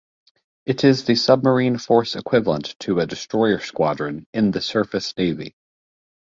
It 0.65 0.83
is 0.83 1.05
the 1.05 1.13
submarine 1.13 1.77
force 1.77 2.15
equivalent 2.15 2.75
to 2.79 2.99
a 2.99 3.05
destroyer 3.05 3.59
squadron 3.59 4.25
in 4.33 4.49
the 4.49 4.59
surface 4.59 5.15
Navy. 5.15 5.53